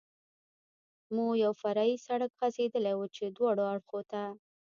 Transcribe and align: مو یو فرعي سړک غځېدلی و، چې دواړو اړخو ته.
مو 1.13 1.25
یو 1.43 1.51
فرعي 1.61 1.93
سړک 2.07 2.31
غځېدلی 2.39 2.93
و، 2.97 3.01
چې 3.15 3.23
دواړو 3.37 3.63
اړخو 3.73 3.99
ته. 4.11 4.21